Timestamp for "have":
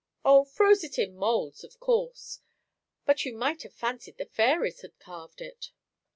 3.61-3.75